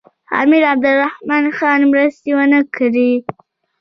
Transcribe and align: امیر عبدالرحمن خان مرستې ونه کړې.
امیر 0.41 0.63
عبدالرحمن 0.73 1.45
خان 1.57 1.79
مرستې 1.91 2.31
ونه 2.37 2.59
کړې. 2.75 3.11